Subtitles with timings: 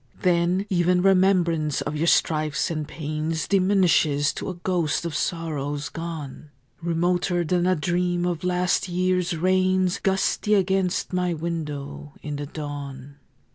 [0.23, 6.49] Then even remembrance of your strifes and pains Diminishes to a ghost of sorrows gone,
[6.81, 13.17] Remoter than a dream of last year's rains Gusty against my window in the dawn.